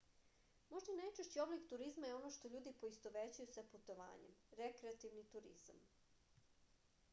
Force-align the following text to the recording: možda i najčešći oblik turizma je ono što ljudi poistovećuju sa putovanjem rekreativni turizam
možda 0.69 0.93
i 0.93 0.95
najčešći 0.99 1.41
oblik 1.43 1.67
turizma 1.73 2.09
je 2.09 2.15
ono 2.19 2.31
što 2.37 2.51
ljudi 2.55 2.73
poistovećuju 2.81 3.51
sa 3.57 3.63
putovanjem 3.75 4.35
rekreativni 4.63 5.25
turizam 5.37 5.87